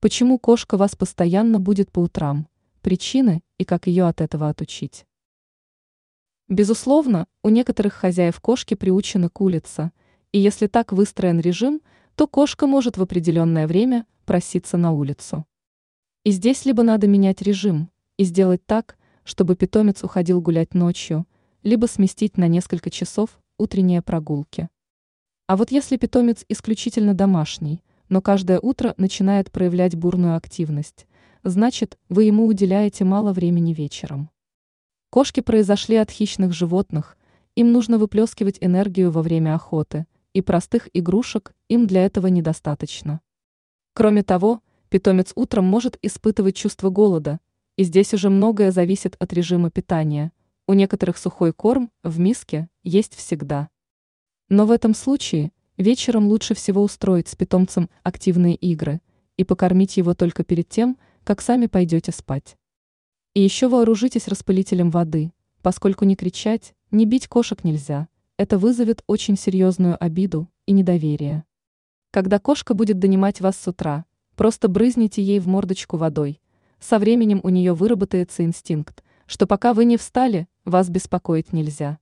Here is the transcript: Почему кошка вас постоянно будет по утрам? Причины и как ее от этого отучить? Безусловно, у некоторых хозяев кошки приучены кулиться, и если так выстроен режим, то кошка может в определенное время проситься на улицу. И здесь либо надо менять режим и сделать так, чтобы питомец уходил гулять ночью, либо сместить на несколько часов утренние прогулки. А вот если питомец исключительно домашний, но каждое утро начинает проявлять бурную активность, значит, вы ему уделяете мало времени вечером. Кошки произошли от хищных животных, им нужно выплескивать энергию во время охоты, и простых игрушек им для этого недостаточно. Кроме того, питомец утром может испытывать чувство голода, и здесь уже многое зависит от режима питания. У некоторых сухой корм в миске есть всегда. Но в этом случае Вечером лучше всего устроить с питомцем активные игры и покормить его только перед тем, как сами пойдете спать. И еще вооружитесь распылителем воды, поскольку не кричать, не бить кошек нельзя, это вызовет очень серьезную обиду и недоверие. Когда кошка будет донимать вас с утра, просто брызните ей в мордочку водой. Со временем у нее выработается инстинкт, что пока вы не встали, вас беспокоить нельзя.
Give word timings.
Почему 0.00 0.38
кошка 0.38 0.76
вас 0.76 0.94
постоянно 0.94 1.58
будет 1.58 1.90
по 1.90 1.98
утрам? 1.98 2.46
Причины 2.82 3.42
и 3.56 3.64
как 3.64 3.88
ее 3.88 4.06
от 4.06 4.20
этого 4.20 4.48
отучить? 4.48 5.06
Безусловно, 6.46 7.26
у 7.42 7.48
некоторых 7.48 7.94
хозяев 7.94 8.38
кошки 8.40 8.74
приучены 8.74 9.28
кулиться, 9.28 9.90
и 10.30 10.38
если 10.38 10.68
так 10.68 10.92
выстроен 10.92 11.40
режим, 11.40 11.82
то 12.14 12.28
кошка 12.28 12.68
может 12.68 12.96
в 12.96 13.02
определенное 13.02 13.66
время 13.66 14.06
проситься 14.24 14.76
на 14.76 14.92
улицу. 14.92 15.44
И 16.22 16.30
здесь 16.30 16.64
либо 16.64 16.84
надо 16.84 17.08
менять 17.08 17.42
режим 17.42 17.90
и 18.18 18.22
сделать 18.22 18.64
так, 18.66 18.96
чтобы 19.24 19.56
питомец 19.56 20.04
уходил 20.04 20.40
гулять 20.40 20.74
ночью, 20.74 21.26
либо 21.64 21.86
сместить 21.86 22.36
на 22.36 22.46
несколько 22.46 22.88
часов 22.88 23.40
утренние 23.58 24.00
прогулки. 24.00 24.68
А 25.48 25.56
вот 25.56 25.72
если 25.72 25.96
питомец 25.96 26.44
исключительно 26.48 27.14
домашний, 27.14 27.82
но 28.08 28.20
каждое 28.20 28.60
утро 28.60 28.94
начинает 28.96 29.50
проявлять 29.50 29.96
бурную 29.96 30.36
активность, 30.36 31.06
значит, 31.44 31.98
вы 32.08 32.24
ему 32.24 32.46
уделяете 32.46 33.04
мало 33.04 33.32
времени 33.32 33.72
вечером. 33.72 34.30
Кошки 35.10 35.40
произошли 35.40 35.96
от 35.96 36.10
хищных 36.10 36.52
животных, 36.52 37.16
им 37.54 37.72
нужно 37.72 37.98
выплескивать 37.98 38.58
энергию 38.60 39.10
во 39.10 39.22
время 39.22 39.54
охоты, 39.54 40.06
и 40.32 40.42
простых 40.42 40.88
игрушек 40.92 41.54
им 41.68 41.86
для 41.86 42.04
этого 42.04 42.26
недостаточно. 42.28 43.20
Кроме 43.94 44.22
того, 44.22 44.62
питомец 44.88 45.32
утром 45.34 45.64
может 45.64 45.98
испытывать 46.02 46.56
чувство 46.56 46.90
голода, 46.90 47.40
и 47.76 47.84
здесь 47.84 48.14
уже 48.14 48.30
многое 48.30 48.70
зависит 48.70 49.16
от 49.18 49.32
режима 49.32 49.70
питания. 49.70 50.32
У 50.66 50.74
некоторых 50.74 51.16
сухой 51.16 51.52
корм 51.52 51.90
в 52.02 52.18
миске 52.18 52.68
есть 52.82 53.14
всегда. 53.14 53.70
Но 54.48 54.66
в 54.66 54.70
этом 54.70 54.94
случае 54.94 55.52
Вечером 55.78 56.26
лучше 56.26 56.54
всего 56.54 56.82
устроить 56.82 57.28
с 57.28 57.36
питомцем 57.36 57.88
активные 58.02 58.56
игры 58.56 59.00
и 59.36 59.44
покормить 59.44 59.96
его 59.96 60.12
только 60.12 60.42
перед 60.42 60.68
тем, 60.68 60.98
как 61.22 61.40
сами 61.40 61.66
пойдете 61.66 62.10
спать. 62.10 62.56
И 63.32 63.40
еще 63.40 63.68
вооружитесь 63.68 64.26
распылителем 64.26 64.90
воды, 64.90 65.32
поскольку 65.62 66.04
не 66.04 66.16
кричать, 66.16 66.74
не 66.90 67.06
бить 67.06 67.28
кошек 67.28 67.62
нельзя, 67.62 68.08
это 68.36 68.58
вызовет 68.58 69.04
очень 69.06 69.38
серьезную 69.38 69.96
обиду 70.02 70.48
и 70.66 70.72
недоверие. 70.72 71.44
Когда 72.10 72.40
кошка 72.40 72.74
будет 72.74 72.98
донимать 72.98 73.40
вас 73.40 73.56
с 73.56 73.68
утра, 73.68 74.04
просто 74.34 74.66
брызните 74.66 75.22
ей 75.22 75.38
в 75.38 75.46
мордочку 75.46 75.96
водой. 75.96 76.40
Со 76.80 76.98
временем 76.98 77.38
у 77.44 77.50
нее 77.50 77.72
выработается 77.72 78.42
инстинкт, 78.42 79.04
что 79.26 79.46
пока 79.46 79.74
вы 79.74 79.84
не 79.84 79.96
встали, 79.96 80.48
вас 80.64 80.90
беспокоить 80.90 81.52
нельзя. 81.52 82.00